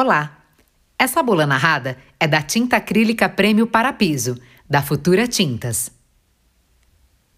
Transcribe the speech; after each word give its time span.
Olá! 0.00 0.44
Essa 0.96 1.24
bula 1.24 1.44
narrada 1.44 1.96
é 2.20 2.28
da 2.28 2.40
tinta 2.40 2.76
acrílica 2.76 3.28
Prêmio 3.28 3.66
para 3.66 3.92
Piso, 3.92 4.38
da 4.70 4.80
Futura 4.80 5.26
Tintas. 5.26 5.90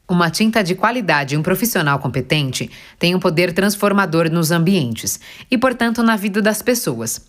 Uma 0.07 0.29
tinta 0.29 0.63
de 0.63 0.75
qualidade 0.75 1.35
e 1.35 1.39
um 1.39 1.43
profissional 1.43 1.99
competente 1.99 2.71
tem 2.99 3.15
um 3.15 3.19
poder 3.19 3.55
transformador 3.55 4.31
nos 4.31 4.51
ambientes 4.51 5.19
e, 5.51 5.57
portanto, 5.57 6.03
na 6.03 6.17
vida 6.17 6.43
das 6.43 6.61
pessoas. 6.61 7.27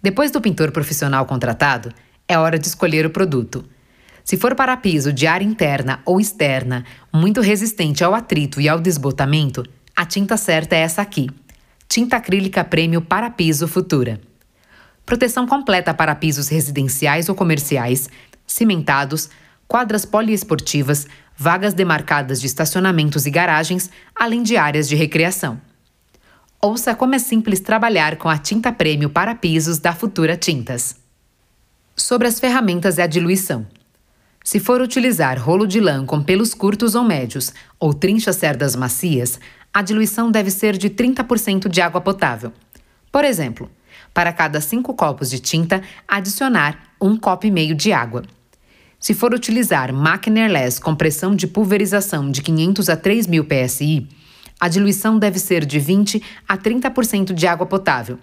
Depois 0.00 0.30
do 0.30 0.40
pintor 0.40 0.70
profissional 0.70 1.26
contratado, 1.26 1.92
é 2.28 2.38
hora 2.38 2.56
de 2.56 2.68
escolher 2.68 3.04
o 3.04 3.10
produto. 3.10 3.64
Se 4.22 4.36
for 4.36 4.54
para 4.54 4.76
piso 4.76 5.12
de 5.12 5.26
área 5.26 5.44
interna 5.44 6.00
ou 6.06 6.20
externa, 6.20 6.84
muito 7.12 7.40
resistente 7.40 8.04
ao 8.04 8.14
atrito 8.14 8.60
e 8.60 8.68
ao 8.68 8.78
desbotamento, 8.78 9.66
a 9.96 10.06
tinta 10.06 10.36
certa 10.36 10.76
é 10.76 10.82
essa 10.82 11.02
aqui. 11.02 11.28
Tinta 11.88 12.18
acrílica 12.18 12.62
Prêmio 12.62 13.02
para 13.02 13.28
Piso 13.30 13.66
Futura. 13.66 14.29
Proteção 15.10 15.44
completa 15.44 15.92
para 15.92 16.14
pisos 16.14 16.46
residenciais 16.46 17.28
ou 17.28 17.34
comerciais, 17.34 18.08
cimentados, 18.46 19.28
quadras 19.66 20.04
poliesportivas, 20.04 21.04
vagas 21.36 21.74
demarcadas 21.74 22.40
de 22.40 22.46
estacionamentos 22.46 23.26
e 23.26 23.30
garagens, 23.32 23.90
além 24.14 24.40
de 24.40 24.56
áreas 24.56 24.88
de 24.88 24.94
recreação. 24.94 25.60
Ouça 26.62 26.94
como 26.94 27.16
é 27.16 27.18
simples 27.18 27.58
trabalhar 27.58 28.18
com 28.18 28.28
a 28.28 28.38
tinta 28.38 28.70
prêmio 28.70 29.10
para 29.10 29.34
pisos 29.34 29.80
da 29.80 29.92
Futura 29.92 30.36
Tintas. 30.36 30.94
Sobre 31.96 32.28
as 32.28 32.38
ferramentas 32.38 32.98
e 32.98 33.02
a 33.02 33.08
diluição. 33.08 33.66
Se 34.44 34.60
for 34.60 34.80
utilizar 34.80 35.42
rolo 35.42 35.66
de 35.66 35.80
lã 35.80 36.06
com 36.06 36.22
pelos 36.22 36.54
curtos 36.54 36.94
ou 36.94 37.02
médios 37.02 37.52
ou 37.80 37.92
trinchas 37.92 38.36
cerdas 38.36 38.76
macias, 38.76 39.40
a 39.74 39.82
diluição 39.82 40.30
deve 40.30 40.52
ser 40.52 40.78
de 40.78 40.88
30% 40.88 41.68
de 41.68 41.80
água 41.80 42.00
potável. 42.00 42.52
Por 43.10 43.24
exemplo, 43.24 43.68
para 44.12 44.32
cada 44.32 44.60
5 44.60 44.94
copos 44.94 45.30
de 45.30 45.38
tinta, 45.38 45.82
adicionar 46.06 46.94
um 47.00 47.16
copo 47.16 47.46
e 47.46 47.50
meio 47.50 47.74
de 47.74 47.92
água. 47.92 48.22
Se 48.98 49.14
for 49.14 49.32
utilizar 49.32 49.92
máquina 49.92 50.40
airless 50.40 50.80
com 50.80 50.94
pressão 50.94 51.34
de 51.34 51.46
pulverização 51.46 52.30
de 52.30 52.42
500 52.42 52.88
a 52.90 52.96
3000 52.96 53.44
psi, 53.44 54.08
a 54.60 54.68
diluição 54.68 55.18
deve 55.18 55.38
ser 55.38 55.64
de 55.64 55.78
20 55.78 56.22
a 56.46 56.58
30% 56.58 57.32
de 57.32 57.46
água 57.46 57.66
potável. 57.66 58.18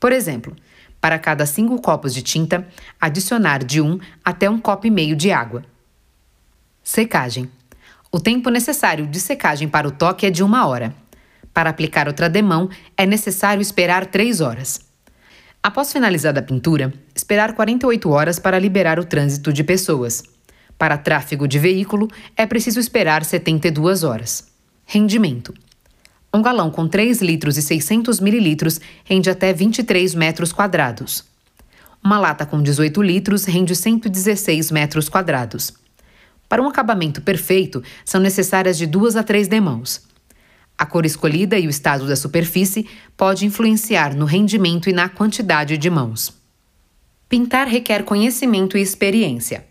Por 0.00 0.10
exemplo, 0.12 0.56
para 1.00 1.18
cada 1.18 1.44
5 1.44 1.80
copos 1.82 2.14
de 2.14 2.22
tinta, 2.22 2.66
adicionar 2.98 3.62
de 3.62 3.82
1 3.82 4.00
até 4.24 4.48
um 4.48 4.58
copo 4.58 4.86
e 4.86 4.90
meio 4.90 5.14
de 5.14 5.30
água. 5.30 5.62
Secagem. 6.82 7.50
O 8.10 8.18
tempo 8.18 8.48
necessário 8.48 9.06
de 9.06 9.20
secagem 9.20 9.68
para 9.68 9.86
o 9.86 9.90
toque 9.90 10.24
é 10.24 10.30
de 10.30 10.42
uma 10.42 10.66
hora. 10.66 10.94
Para 11.52 11.68
aplicar 11.68 12.06
outra 12.06 12.28
demão, 12.28 12.70
é 12.96 13.04
necessário 13.04 13.60
esperar 13.60 14.06
3 14.06 14.40
horas. 14.40 14.85
Após 15.66 15.92
finalizada 15.92 16.38
a 16.38 16.42
pintura, 16.44 16.94
esperar 17.12 17.52
48 17.52 18.08
horas 18.08 18.38
para 18.38 18.56
liberar 18.56 19.00
o 19.00 19.04
trânsito 19.04 19.52
de 19.52 19.64
pessoas. 19.64 20.22
Para 20.78 20.96
tráfego 20.96 21.48
de 21.48 21.58
veículo, 21.58 22.06
é 22.36 22.46
preciso 22.46 22.78
esperar 22.78 23.24
72 23.24 24.04
horas. 24.04 24.46
Rendimento. 24.84 25.52
Um 26.32 26.40
galão 26.40 26.70
com 26.70 26.86
3 26.86 27.20
litros 27.20 27.56
e 27.58 27.62
600 27.62 28.20
mililitros 28.20 28.80
rende 29.04 29.28
até 29.28 29.52
23 29.52 30.14
metros 30.14 30.52
quadrados. 30.52 31.24
Uma 32.00 32.20
lata 32.20 32.46
com 32.46 32.62
18 32.62 33.02
litros 33.02 33.44
rende 33.44 33.74
116 33.74 34.70
metros 34.70 35.08
quadrados. 35.08 35.72
Para 36.48 36.62
um 36.62 36.68
acabamento 36.68 37.20
perfeito, 37.20 37.82
são 38.04 38.20
necessárias 38.20 38.78
de 38.78 38.86
duas 38.86 39.16
a 39.16 39.24
três 39.24 39.48
demãos. 39.48 40.00
A 40.78 40.84
cor 40.84 41.06
escolhida 41.06 41.58
e 41.58 41.66
o 41.66 41.70
estado 41.70 42.06
da 42.06 42.16
superfície 42.16 42.86
pode 43.16 43.46
influenciar 43.46 44.14
no 44.14 44.26
rendimento 44.26 44.90
e 44.90 44.92
na 44.92 45.08
quantidade 45.08 45.78
de 45.78 45.88
mãos. 45.88 46.34
Pintar 47.28 47.66
requer 47.66 48.04
conhecimento 48.04 48.76
e 48.76 48.82
experiência. 48.82 49.66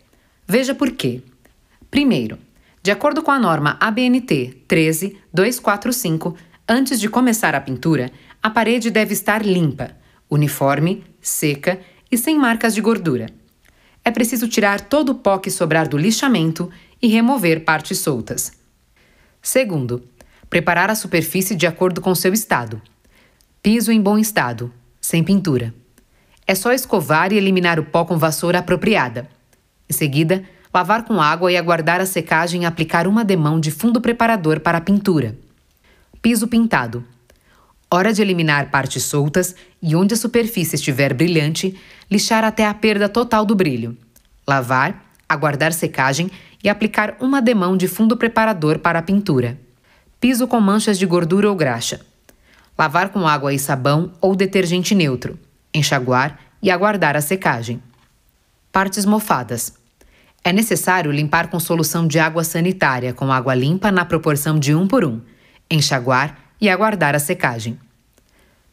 Veja 0.48 0.74
por 0.74 0.92
quê. 0.92 1.22
Primeiro, 1.92 2.38
de 2.82 2.92
acordo 2.92 3.24
com 3.24 3.32
a 3.32 3.40
norma 3.40 3.78
ABNT 3.80 4.64
13245, 4.68 6.36
antes 6.68 7.00
de 7.00 7.08
começar 7.08 7.56
a 7.56 7.62
pintura, 7.62 8.12
a 8.42 8.50
parede 8.50 8.90
deve 8.92 9.14
estar 9.14 9.46
limpa, 9.46 9.92
uniforme, 10.30 11.04
seca 11.22 11.80
e 12.12 12.18
sem 12.18 12.38
marcas 12.38 12.76
de 12.76 12.82
gordura. 12.82 13.28
É 14.04 14.12
preciso 14.12 14.48
tirar 14.48 14.82
todo 14.82 15.10
o 15.10 15.16
pó 15.16 15.38
que 15.38 15.50
sobrar 15.50 15.88
do 15.88 15.98
lixamento 15.98 16.70
e 17.02 17.08
remover 17.08 17.64
partes 17.64 18.00
soltas. 18.00 18.52
Segundo, 19.42 20.04
Preparar 20.50 20.90
a 20.90 20.96
superfície 20.96 21.56
de 21.56 21.68
acordo 21.68 22.02
com 22.02 22.14
seu 22.14 22.34
estado. 22.34 22.82
Piso 23.62 23.92
em 23.92 24.02
bom 24.02 24.18
estado, 24.18 24.72
sem 25.02 25.24
pintura. 25.24 25.74
É 26.48 26.54
só 26.54 26.72
escovar 26.72 27.34
e 27.34 27.38
eliminar 27.38 27.80
o 27.80 27.86
pó 27.86 28.06
com 28.06 28.18
vassoura 28.18 28.60
apropriada. 28.60 29.28
Em 29.90 29.94
seguida, 29.94 30.44
lavar 30.74 31.04
com 31.04 31.20
água 31.20 31.52
e 31.52 31.58
aguardar 31.58 32.00
a 32.00 32.06
secagem 32.06 32.64
e 32.64 32.66
aplicar 32.66 33.08
uma 33.08 33.26
demão 33.26 33.60
de 33.60 33.72
fundo 33.72 34.00
preparador 34.00 34.60
para 34.60 34.78
a 34.78 34.82
pintura. 34.82 35.36
Piso 36.22 36.48
pintado. 36.48 37.04
Hora 37.90 38.14
de 38.14 38.22
eliminar 38.22 38.70
partes 38.70 39.04
soltas 39.04 39.56
e 39.82 39.96
onde 39.96 40.14
a 40.14 40.18
superfície 40.18 40.76
estiver 40.76 41.14
brilhante, 41.14 41.80
lixar 42.10 42.44
até 42.44 42.68
a 42.68 42.74
perda 42.74 43.08
total 43.08 43.46
do 43.46 43.56
brilho. 43.56 43.98
Lavar, 44.48 45.06
aguardar 45.28 45.74
secagem 45.74 46.30
e 46.64 46.70
aplicar 46.70 47.16
uma 47.20 47.42
demão 47.42 47.76
de 47.76 47.88
fundo 47.88 48.18
preparador 48.18 48.80
para 48.80 49.00
a 49.00 49.02
pintura. 49.02 49.65
Piso 50.26 50.48
com 50.48 50.60
manchas 50.60 50.98
de 50.98 51.06
gordura 51.06 51.48
ou 51.48 51.56
graxa. 51.56 52.02
Lavar 52.76 53.10
com 53.10 53.28
água 53.28 53.54
e 53.54 53.60
sabão 53.60 54.12
ou 54.20 54.36
detergente 54.36 54.96
neutro. 54.96 55.38
Enxaguar 55.72 56.40
e 56.64 56.72
aguardar 56.72 57.16
a 57.16 57.22
secagem. 57.22 57.80
Partes 58.72 59.06
mofadas. 59.06 59.76
É 60.44 60.52
necessário 60.52 61.12
limpar 61.12 61.52
com 61.52 61.60
solução 61.60 62.08
de 62.08 62.18
água 62.18 62.44
sanitária 62.44 63.14
com 63.14 63.32
água 63.32 63.54
limpa 63.54 63.92
na 63.92 64.04
proporção 64.04 64.58
de 64.58 64.74
1 64.74 64.88
por 64.88 65.06
1, 65.06 65.22
enxaguar 65.70 66.36
e 66.60 66.72
aguardar 66.72 67.14
a 67.14 67.20
secagem. 67.20 67.78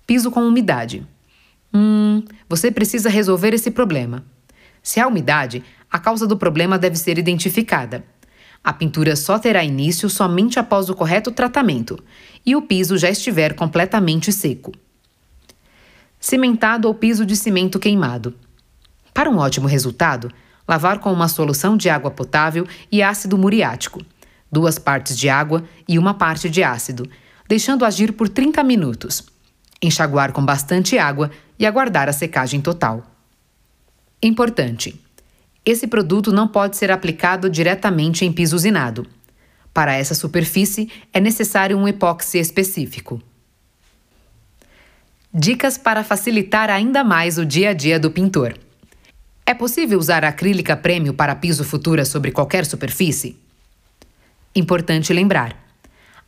Piso 0.07 0.31
com 0.31 0.41
umidade. 0.41 1.07
Hum, 1.75 2.25
você 2.49 2.71
precisa 2.71 3.11
resolver 3.11 3.53
esse 3.53 3.71
problema. 3.71 4.25
Se 4.83 5.01
há 5.01 5.07
umidade, 5.07 5.63
a 5.91 5.99
causa 5.99 6.27
do 6.27 6.39
problema 6.39 6.79
deve 6.79 6.97
ser 6.97 7.19
identificada. 7.19 8.03
A 8.65 8.73
pintura 8.73 9.17
só 9.17 9.39
terá 9.39 9.65
início 9.65 10.09
somente 10.09 10.59
após 10.59 10.89
o 10.89 10.95
correto 10.95 11.33
tratamento 11.33 11.99
e 12.47 12.55
o 12.55 12.63
piso 12.63 12.97
já 12.97 13.11
estiver 13.11 13.55
completamente 13.55 14.33
seco. 14.33 14.73
Cimentado 16.21 16.87
ou 16.87 16.95
piso 16.95 17.27
de 17.27 17.35
cimento 17.35 17.81
queimado. 17.81 18.35
Para 19.13 19.29
um 19.29 19.39
ótimo 19.39 19.67
resultado, 19.67 20.31
lavar 20.67 21.01
com 21.01 21.13
uma 21.13 21.27
solução 21.27 21.77
de 21.77 21.91
água 21.91 22.11
potável 22.11 22.67
e 22.91 23.03
ácido 23.03 23.37
muriático, 23.37 24.01
duas 24.51 24.79
partes 24.79 25.19
de 25.19 25.29
água 25.29 25.65
e 25.89 25.99
uma 25.99 26.15
parte 26.15 26.49
de 26.49 26.63
ácido, 26.63 27.11
deixando 27.49 27.85
agir 27.85 28.13
por 28.13 28.29
30 28.29 28.63
minutos. 28.63 29.25
Enxaguar 29.83 30.33
com 30.33 30.45
bastante 30.45 30.97
água 30.97 31.33
e 31.59 31.67
aguardar 31.67 32.09
a 32.09 32.13
secagem 32.13 32.61
total. 32.61 33.03
Importante: 34.23 35.01
esse 35.65 35.87
produto 35.87 36.33
não 36.33 36.49
pode 36.49 36.77
ser 36.77 36.91
aplicado 36.91 37.49
diretamente 37.49 38.25
em 38.25 38.33
piso 38.33 38.57
usinado. 38.57 39.07
Para 39.73 39.95
essa 39.95 40.15
superfície, 40.15 40.91
é 41.13 41.21
necessário 41.21 41.79
um 41.79 41.87
epóxi 41.87 42.39
específico. 42.39 43.23
Dicas 45.33 45.79
para 45.79 46.05
facilitar 46.05 46.69
ainda 46.69 47.05
mais 47.05 47.39
o 47.39 47.47
dia 47.47 47.71
a 47.71 47.73
dia 47.73 47.99
do 47.99 48.11
pintor. 48.11 48.59
É 49.47 49.55
possível 49.55 49.99
usar 49.99 50.25
acrílica 50.25 50.77
prêmio 50.77 51.15
para 51.15 51.35
piso 51.35 51.65
futura 51.65 52.05
sobre 52.05 52.33
qualquer 52.33 52.67
superfície? 52.67 53.39
Importante 54.55 55.13
lembrar: 55.13 55.57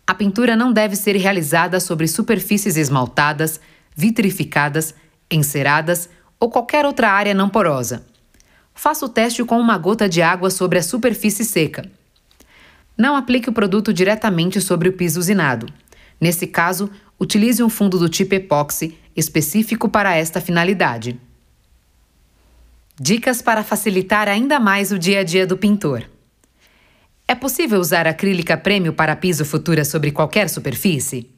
a 0.06 0.15
pintura 0.15 0.56
não 0.56 0.73
deve 0.73 0.97
ser 0.97 1.17
realizada 1.17 1.81
sobre 1.81 2.09
superfícies 2.09 2.77
esmaltadas, 2.77 3.61
vitrificadas, 3.94 4.94
enceradas 5.31 6.09
ou 6.41 6.49
qualquer 6.49 6.87
outra 6.87 7.11
área 7.11 7.35
não 7.35 7.49
porosa 7.49 8.13
Faça 8.75 9.06
o 9.06 9.09
teste 9.09 9.43
com 9.44 9.59
uma 9.59 9.79
gota 9.79 10.09
de 10.09 10.21
água 10.21 10.50
sobre 10.50 10.79
a 10.79 10.82
superfície 10.82 11.44
seca. 11.44 11.88
Não 12.99 13.17
aplique 13.17 13.49
o 13.49 13.53
produto 13.53 13.93
diretamente 13.93 14.61
sobre 14.61 14.88
o 14.88 14.93
piso 14.93 15.21
usinado. 15.21 15.67
Nesse 16.21 16.47
caso, 16.47 16.91
utilize 17.19 17.62
um 17.62 17.69
fundo 17.69 17.99
do 17.99 18.09
tipo 18.09 18.35
epóxi 18.35 18.99
específico 19.17 19.88
para 19.88 20.15
esta 20.15 20.41
finalidade. 20.41 21.19
Dicas 23.00 23.41
para 23.41 23.65
facilitar 23.65 24.29
ainda 24.29 24.61
mais 24.61 24.93
o 24.93 24.99
dia 24.99 25.21
a 25.21 25.25
dia 25.25 25.47
do 25.47 25.56
pintor. 25.56 26.09
É 27.26 27.35
possível 27.35 27.81
usar 27.81 28.06
acrílica 28.06 28.56
prêmio 28.56 28.93
para 28.93 29.17
piso 29.17 29.44
futura 29.44 29.85
sobre 29.85 30.11
qualquer 30.11 30.49
superfície? 30.49 31.31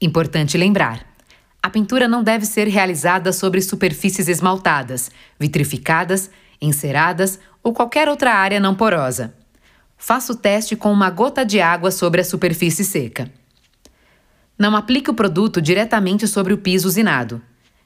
Importante 0.00 0.58
lembrar: 0.58 1.06
a 1.62 1.70
pintura 1.70 2.06
não 2.08 2.22
deve 2.22 2.44
ser 2.44 2.68
realizada 2.68 3.32
sobre 3.32 3.60
superfícies 3.62 4.28
esmaltadas, 4.28 5.10
vitrificadas 5.38 6.30
enceradas 6.60 7.38
ou 7.62 7.72
qualquer 7.72 8.08
outra 8.08 8.32
área 8.32 8.60
não 8.60 8.74
porosa. 8.74 9.34
Faça 9.96 10.32
o 10.32 10.36
teste 10.36 10.76
com 10.76 10.92
uma 10.92 11.10
gota 11.10 11.44
de 11.44 11.60
água 11.60 11.90
sobre 11.90 12.20
a 12.20 12.24
superfície 12.24 12.84
seca. 12.84 13.30
Não 14.58 14.76
aplique 14.76 15.10
o 15.10 15.14
produto 15.14 15.60
diretamente 15.60 16.26
sobre 16.26 16.52
o 16.52 16.58
piso 16.58 16.88
usinado. 16.88 17.42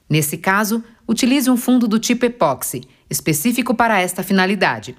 Nesse 0.09 0.37
caso, 0.37 0.83
utilize 1.07 1.49
um 1.49 1.57
fundo 1.57 1.87
do 1.87 1.99
tipo 1.99 2.25
epóxi, 2.25 2.83
específico 3.09 3.73
para 3.73 3.99
esta 3.99 4.23
finalidade. 4.23 4.95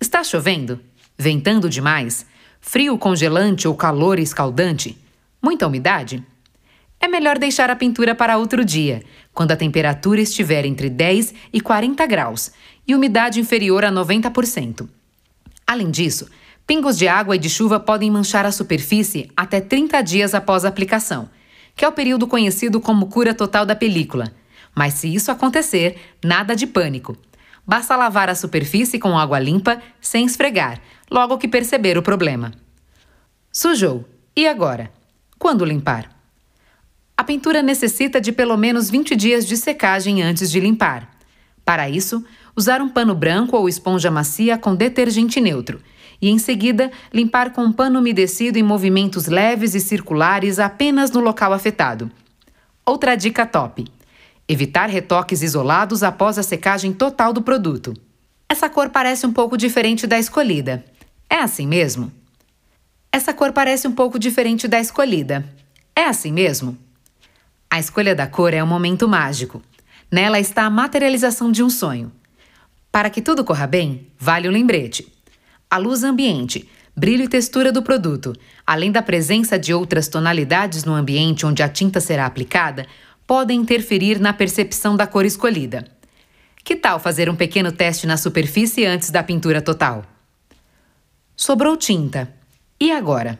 Está 0.00 0.22
chovendo? 0.22 0.80
Ventando 1.16 1.68
demais? 1.68 2.24
Frio 2.60 2.98
congelante 2.98 3.66
ou 3.66 3.74
calor 3.74 4.18
escaldante? 4.18 4.96
Muita 5.42 5.66
umidade? 5.66 6.24
É 7.00 7.06
melhor 7.06 7.38
deixar 7.38 7.70
a 7.70 7.76
pintura 7.76 8.14
para 8.14 8.36
outro 8.36 8.64
dia, 8.64 9.02
quando 9.32 9.52
a 9.52 9.56
temperatura 9.56 10.20
estiver 10.20 10.64
entre 10.64 10.90
10 10.90 11.32
e 11.52 11.60
40 11.60 12.04
graus 12.06 12.50
e 12.86 12.94
umidade 12.94 13.38
inferior 13.38 13.84
a 13.84 13.92
90%. 13.92 14.88
Além 15.66 15.90
disso, 15.90 16.28
pingos 16.66 16.98
de 16.98 17.06
água 17.06 17.36
e 17.36 17.38
de 17.38 17.48
chuva 17.48 17.78
podem 17.78 18.10
manchar 18.10 18.44
a 18.44 18.50
superfície 18.50 19.30
até 19.36 19.60
30 19.60 20.02
dias 20.02 20.34
após 20.34 20.64
a 20.64 20.68
aplicação, 20.68 21.30
que 21.76 21.84
é 21.84 21.88
o 21.88 21.92
período 21.92 22.26
conhecido 22.26 22.80
como 22.80 23.06
cura 23.06 23.32
total 23.32 23.64
da 23.64 23.76
película. 23.76 24.32
Mas 24.74 24.94
se 24.94 25.12
isso 25.14 25.30
acontecer, 25.30 26.16
nada 26.24 26.56
de 26.56 26.66
pânico. 26.66 27.16
Basta 27.64 27.94
lavar 27.94 28.28
a 28.28 28.34
superfície 28.34 28.98
com 28.98 29.16
água 29.16 29.38
limpa, 29.38 29.80
sem 30.00 30.24
esfregar, 30.24 30.80
logo 31.10 31.38
que 31.38 31.46
perceber 31.46 31.96
o 31.96 32.02
problema. 32.02 32.52
Sujou. 33.52 34.04
E 34.34 34.48
agora? 34.48 34.90
Quando 35.38 35.64
limpar? 35.64 36.17
A 37.18 37.24
pintura 37.24 37.62
necessita 37.62 38.20
de 38.20 38.30
pelo 38.30 38.56
menos 38.56 38.88
20 38.88 39.16
dias 39.16 39.44
de 39.44 39.56
secagem 39.56 40.22
antes 40.22 40.48
de 40.48 40.60
limpar. 40.60 41.16
Para 41.64 41.90
isso, 41.90 42.24
usar 42.54 42.80
um 42.80 42.88
pano 42.88 43.12
branco 43.12 43.56
ou 43.56 43.68
esponja 43.68 44.08
macia 44.08 44.56
com 44.56 44.72
detergente 44.72 45.40
neutro 45.40 45.80
e, 46.22 46.30
em 46.30 46.38
seguida, 46.38 46.92
limpar 47.12 47.50
com 47.50 47.62
um 47.62 47.72
pano 47.72 47.98
umedecido 47.98 48.56
em 48.56 48.62
movimentos 48.62 49.26
leves 49.26 49.74
e 49.74 49.80
circulares 49.80 50.60
apenas 50.60 51.10
no 51.10 51.18
local 51.18 51.52
afetado. 51.52 52.08
Outra 52.86 53.16
dica 53.16 53.44
top: 53.44 53.84
evitar 54.46 54.88
retoques 54.88 55.42
isolados 55.42 56.04
após 56.04 56.38
a 56.38 56.44
secagem 56.44 56.92
total 56.92 57.32
do 57.32 57.42
produto. 57.42 57.94
Essa 58.48 58.70
cor 58.70 58.90
parece 58.90 59.26
um 59.26 59.32
pouco 59.32 59.58
diferente 59.58 60.06
da 60.06 60.20
escolhida. 60.20 60.84
É 61.28 61.38
assim 61.38 61.66
mesmo? 61.66 62.12
Essa 63.10 63.34
cor 63.34 63.52
parece 63.52 63.88
um 63.88 63.92
pouco 63.92 64.20
diferente 64.20 64.68
da 64.68 64.78
escolhida. 64.78 65.44
É 65.96 66.04
assim 66.04 66.30
mesmo? 66.30 66.78
A 67.70 67.78
escolha 67.78 68.14
da 68.14 68.26
cor 68.26 68.54
é 68.54 68.62
um 68.62 68.66
momento 68.66 69.08
mágico. 69.08 69.62
Nela 70.10 70.40
está 70.40 70.64
a 70.64 70.70
materialização 70.70 71.52
de 71.52 71.62
um 71.62 71.70
sonho. 71.70 72.10
Para 72.90 73.10
que 73.10 73.20
tudo 73.20 73.44
corra 73.44 73.66
bem, 73.66 74.08
vale 74.18 74.48
o 74.48 74.50
lembrete 74.50 75.18
a 75.70 75.76
luz 75.76 76.02
ambiente, 76.02 76.68
brilho 76.96 77.24
e 77.24 77.28
textura 77.28 77.70
do 77.70 77.82
produto, 77.82 78.34
além 78.66 78.90
da 78.90 79.02
presença 79.02 79.58
de 79.58 79.74
outras 79.74 80.08
tonalidades 80.08 80.84
no 80.84 80.94
ambiente 80.94 81.44
onde 81.44 81.62
a 81.62 81.68
tinta 81.68 82.00
será 82.00 82.24
aplicada, 82.24 82.86
podem 83.26 83.60
interferir 83.60 84.18
na 84.18 84.32
percepção 84.32 84.96
da 84.96 85.06
cor 85.06 85.26
escolhida. 85.26 85.84
Que 86.64 86.74
tal 86.74 86.98
fazer 86.98 87.28
um 87.28 87.36
pequeno 87.36 87.70
teste 87.70 88.06
na 88.06 88.16
superfície 88.16 88.86
antes 88.86 89.10
da 89.10 89.22
pintura 89.22 89.60
total? 89.60 90.04
Sobrou 91.36 91.76
tinta. 91.76 92.32
E 92.80 92.90
agora? 92.90 93.38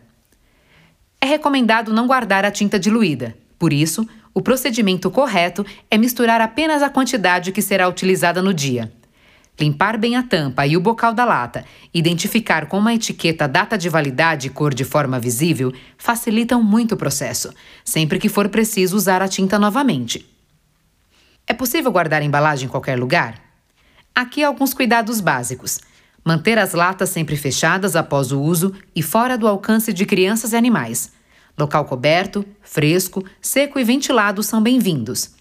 É 1.20 1.26
recomendado 1.26 1.92
não 1.92 2.06
guardar 2.06 2.44
a 2.44 2.50
tinta 2.50 2.78
diluída. 2.78 3.34
Por 3.58 3.72
isso, 3.72 4.06
o 4.38 4.40
procedimento 4.40 5.10
correto 5.10 5.66
é 5.90 5.98
misturar 5.98 6.40
apenas 6.40 6.80
a 6.80 6.88
quantidade 6.88 7.50
que 7.50 7.60
será 7.60 7.88
utilizada 7.88 8.40
no 8.40 8.54
dia. 8.54 8.92
Limpar 9.58 9.98
bem 9.98 10.14
a 10.14 10.22
tampa 10.22 10.64
e 10.64 10.76
o 10.76 10.80
bocal 10.80 11.12
da 11.12 11.24
lata, 11.24 11.64
identificar 11.92 12.66
com 12.66 12.78
uma 12.78 12.94
etiqueta 12.94 13.46
a 13.46 13.48
data 13.48 13.76
de 13.76 13.88
validade 13.88 14.46
e 14.46 14.50
cor 14.50 14.72
de 14.72 14.84
forma 14.84 15.18
visível 15.18 15.72
facilitam 15.96 16.62
muito 16.62 16.92
o 16.92 16.96
processo, 16.96 17.52
sempre 17.84 18.20
que 18.20 18.28
for 18.28 18.48
preciso 18.48 18.96
usar 18.96 19.22
a 19.22 19.26
tinta 19.26 19.58
novamente. 19.58 20.24
É 21.44 21.52
possível 21.52 21.90
guardar 21.90 22.22
a 22.22 22.24
embalagem 22.24 22.66
em 22.66 22.70
qualquer 22.70 22.96
lugar? 22.96 23.42
Aqui 24.14 24.44
alguns 24.44 24.72
cuidados 24.72 25.20
básicos. 25.20 25.80
Manter 26.24 26.60
as 26.60 26.74
latas 26.74 27.08
sempre 27.08 27.36
fechadas 27.36 27.96
após 27.96 28.30
o 28.30 28.40
uso 28.40 28.72
e 28.94 29.02
fora 29.02 29.36
do 29.36 29.48
alcance 29.48 29.92
de 29.92 30.06
crianças 30.06 30.52
e 30.52 30.56
animais. 30.56 31.17
Local 31.58 31.84
coberto, 31.86 32.46
fresco, 32.62 33.24
seco 33.42 33.80
e 33.80 33.84
ventilado 33.84 34.44
são 34.44 34.62
bem-vindos. 34.62 35.32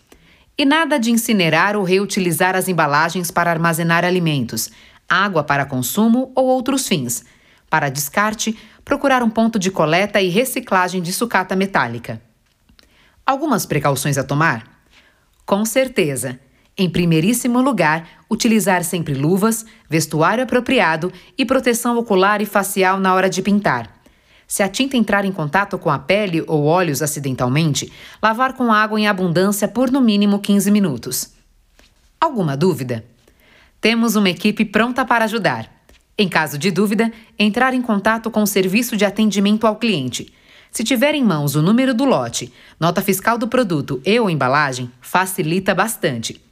E 0.58 0.66
nada 0.66 0.98
de 0.98 1.12
incinerar 1.12 1.76
ou 1.76 1.84
reutilizar 1.84 2.56
as 2.56 2.68
embalagens 2.68 3.30
para 3.30 3.52
armazenar 3.52 4.04
alimentos, 4.04 4.72
água 5.08 5.44
para 5.44 5.64
consumo 5.64 6.32
ou 6.34 6.48
outros 6.48 6.88
fins. 6.88 7.24
Para 7.70 7.90
descarte, 7.90 8.58
procurar 8.84 9.22
um 9.22 9.30
ponto 9.30 9.60
de 9.60 9.70
coleta 9.70 10.20
e 10.20 10.30
reciclagem 10.30 11.04
de 11.04 11.14
sucata 11.14 11.56
metálica. 11.56 12.20
Algumas 13.24 13.68
precauções 13.68 14.18
a 14.18 14.24
tomar? 14.24 14.82
Com 15.46 15.64
certeza. 15.66 16.40
Em 16.76 16.90
primeiríssimo 16.90 17.62
lugar, 17.62 18.08
utilizar 18.28 18.84
sempre 18.84 19.14
luvas, 19.14 19.68
vestuário 19.88 20.44
apropriado 20.44 21.14
e 21.38 21.46
proteção 21.46 21.96
ocular 21.96 22.42
e 22.42 22.46
facial 22.46 23.00
na 23.00 23.14
hora 23.14 23.30
de 23.30 23.44
pintar. 23.44 23.97
Se 24.48 24.64
a 24.64 24.70
tinta 24.70 24.96
entrar 24.96 25.26
em 25.26 25.32
contato 25.32 25.78
com 25.78 25.90
a 25.90 26.00
pele 26.00 26.42
ou 26.48 26.64
olhos 26.64 27.02
acidentalmente, 27.02 27.92
lavar 28.24 28.54
com 28.54 28.72
água 28.72 28.98
em 28.98 29.06
abundância 29.06 29.68
por 29.68 29.92
no 29.92 30.00
mínimo 30.00 30.40
15 30.40 30.72
minutos. 30.72 31.34
Alguma 32.20 32.56
dúvida? 32.56 33.04
Temos 33.82 34.16
uma 34.16 34.30
equipe 34.30 34.64
pronta 34.64 35.04
para 35.04 35.26
ajudar. 35.26 35.70
Em 36.18 36.30
caso 36.30 36.58
de 36.58 36.72
dúvida, 36.72 37.12
entrar 37.38 37.74
em 37.74 37.82
contato 37.82 38.32
com 38.32 38.42
o 38.42 38.48
serviço 38.48 38.96
de 38.96 39.04
atendimento 39.04 39.68
ao 39.68 39.76
cliente. 39.76 40.34
Se 40.72 40.84
tiver 40.84 41.14
em 41.14 41.24
mãos 41.24 41.56
o 41.56 41.62
número 41.62 41.94
do 41.94 42.06
lote, 42.06 42.52
nota 42.80 43.02
fiscal 43.02 43.38
do 43.38 43.48
produto 43.48 44.02
e 44.06 44.20
ou 44.20 44.30
embalagem, 44.30 44.92
facilita 45.02 45.76
bastante. 45.76 46.47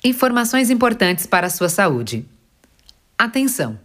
Informações 0.04 0.70
importantes 0.70 1.26
para 1.26 1.48
a 1.48 1.50
sua 1.50 1.68
saúde. 1.68 2.24
Atenção! 3.18 3.76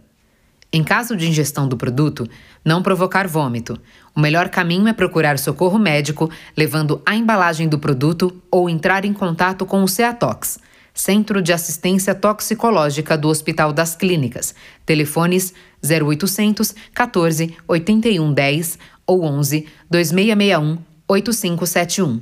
Em 0.72 0.84
caso 0.84 1.16
de 1.16 1.28
ingestão 1.28 1.66
do 1.66 1.76
produto, 1.76 2.30
não 2.64 2.84
provocar 2.84 3.26
vômito. 3.26 3.76
O 4.14 4.20
melhor 4.20 4.48
caminho 4.48 4.86
é 4.86 4.92
procurar 4.92 5.40
socorro 5.40 5.76
médico, 5.76 6.30
levando 6.56 7.02
a 7.04 7.16
embalagem 7.16 7.68
do 7.68 7.80
produto 7.80 8.40
ou 8.48 8.70
entrar 8.70 9.04
em 9.04 9.12
contato 9.12 9.66
com 9.66 9.82
o 9.82 9.88
CEATOX 9.88 10.60
Centro 10.94 11.40
de 11.40 11.52
Assistência 11.52 12.14
Toxicológica 12.14 13.16
do 13.16 13.28
Hospital 13.28 13.72
das 13.72 13.96
Clínicas. 13.96 14.54
Telefones 14.84 15.54
0800 15.82 16.74
14 16.94 17.56
81 17.66 18.32
10 18.32 18.78
ou 19.06 19.24
11 19.24 19.66
2661 19.90 20.78
8571. 21.08 22.20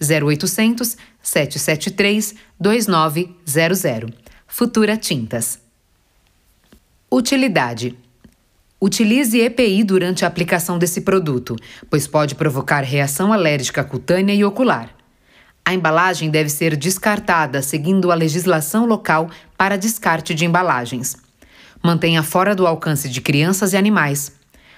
0800 0.00 0.96
773 1.22 2.34
2900. 2.58 4.10
Futura 4.46 4.96
Tintas. 4.96 5.60
Utilidade 7.10 7.98
Utilize 8.80 9.38
EPI 9.38 9.84
durante 9.84 10.24
a 10.24 10.28
aplicação 10.28 10.78
desse 10.78 11.02
produto, 11.02 11.54
pois 11.90 12.06
pode 12.06 12.34
provocar 12.34 12.80
reação 12.80 13.30
alérgica 13.30 13.84
cutânea 13.84 14.34
e 14.34 14.42
ocular. 14.42 14.88
A 15.62 15.74
embalagem 15.74 16.30
deve 16.30 16.48
ser 16.48 16.74
descartada 16.76 17.60
seguindo 17.60 18.10
a 18.10 18.14
legislação 18.14 18.86
local 18.86 19.28
para 19.56 19.76
descarte 19.76 20.32
de 20.32 20.46
embalagens. 20.46 21.14
Mantenha 21.82 22.22
fora 22.22 22.54
do 22.54 22.66
alcance 22.66 23.10
de 23.10 23.20
crianças 23.20 23.74
e 23.74 23.76
animais. 23.76 24.32